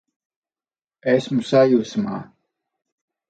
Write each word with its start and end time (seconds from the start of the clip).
Esmu 1.11 1.43
sajūsmā! 1.49 2.17